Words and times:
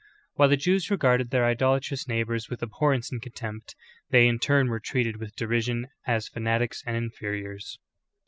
While 0.33 0.49
the 0.49 0.57
Jews 0.57 0.89
regarded 0.89 1.29
their 1.29 1.45
idol 1.45 1.75
atrous 1.75 2.07
neighbors 2.07 2.49
with 2.49 2.63
abhorrence 2.63 3.11
and 3.11 3.21
contempt, 3.21 3.75
th^y 4.11 4.25
in 4.27 4.39
turn 4.39 4.67
were 4.69 4.79
treated 4.79 5.17
with 5.17 5.35
derision 5.35 5.89
as 6.07 6.27
fanatics 6.27 6.81
and 6.87 6.97
inferiors. 6.97 7.77